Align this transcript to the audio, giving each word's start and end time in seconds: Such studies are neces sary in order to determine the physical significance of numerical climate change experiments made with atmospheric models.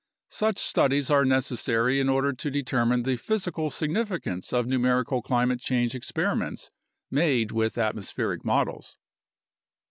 Such 0.31 0.57
studies 0.57 1.11
are 1.11 1.23
neces 1.25 1.59
sary 1.59 1.99
in 1.99 2.09
order 2.09 2.33
to 2.33 2.49
determine 2.49 3.03
the 3.03 3.17
physical 3.17 3.69
significance 3.69 4.51
of 4.51 4.65
numerical 4.65 5.21
climate 5.21 5.59
change 5.59 5.93
experiments 5.93 6.71
made 7.11 7.51
with 7.51 7.77
atmospheric 7.77 8.43
models. 8.43 8.97